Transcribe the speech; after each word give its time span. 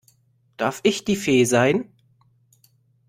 Darf 0.57 0.79
ich 0.81 1.05
die 1.05 1.15
Fee 1.15 1.43
sein? 1.45 1.93